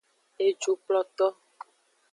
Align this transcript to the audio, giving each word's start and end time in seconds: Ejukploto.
Ejukploto. 0.45 1.27